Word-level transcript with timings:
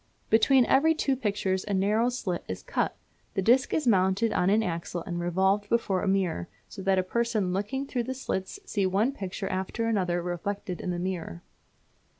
Between 0.31 0.65
every 0.65 0.95
two 0.95 1.15
pictures 1.15 1.63
a 1.65 1.75
narrow 1.75 2.09
slit 2.09 2.43
is 2.47 2.63
cut. 2.63 2.95
The 3.35 3.43
disc 3.43 3.71
is 3.71 3.85
mounted 3.85 4.33
on 4.33 4.49
an 4.49 4.63
axle 4.63 5.03
and 5.05 5.19
revolved 5.19 5.69
before 5.69 6.01
a 6.01 6.07
mirror, 6.07 6.47
so 6.67 6.81
that 6.81 6.97
a 6.97 7.03
person 7.03 7.53
looking 7.53 7.85
through 7.85 8.05
the 8.05 8.15
slits 8.15 8.59
see 8.65 8.87
one 8.87 9.11
picture 9.11 9.47
after 9.47 9.85
another 9.85 10.19
reflected 10.23 10.81
in 10.81 10.89
the 10.89 10.97
mirror. 10.97 11.43